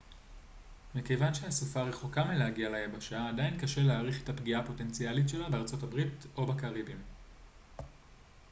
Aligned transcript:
מכיוון 0.95 1.33
שהסופה 1.33 1.81
רחוקה 1.81 2.23
מלהגיע 2.23 2.69
ליבשה 2.69 3.29
עדיין 3.29 3.57
קשה 3.59 3.81
להעריך 3.83 4.23
את 4.23 4.29
הפגיעה 4.29 4.61
הפוטנציאלית 4.61 5.29
שלה 5.29 5.49
בארצות 5.49 5.83
הברית 5.83 6.25
או 6.37 6.45
בקריביים 6.45 7.01